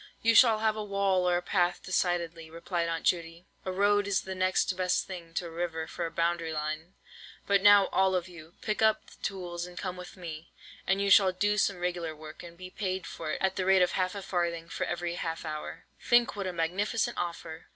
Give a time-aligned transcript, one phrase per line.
[0.23, 4.21] "You shall have a wall or a path decidedly," replied Aunt Judy: "a road is
[4.21, 6.95] the next best thing to a river for a boundary line.
[7.45, 10.51] But now, all of you, pick up the tools and come with me,
[10.87, 13.83] and you shall do some regular work, and be paid for it at the rate
[13.83, 15.85] of half a farthing for every half hour.
[16.01, 17.67] Think what a magnificent offer!"